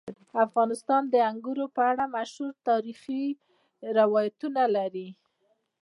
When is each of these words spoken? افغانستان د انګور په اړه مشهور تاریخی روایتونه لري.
افغانستان 0.45 1.01
د 1.09 1.15
انګور 1.29 1.59
په 1.75 1.81
اړه 1.91 2.05
مشهور 2.15 2.51
تاریخی 2.69 3.23
روایتونه 3.97 4.61
لري. 4.75 5.07